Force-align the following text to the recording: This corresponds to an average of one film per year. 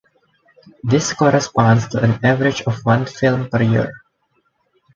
This 0.81 1.13
corresponds 1.13 1.87
to 1.89 2.01
an 2.03 2.25
average 2.25 2.63
of 2.63 2.83
one 2.83 3.05
film 3.05 3.49
per 3.51 3.61
year. 3.61 3.93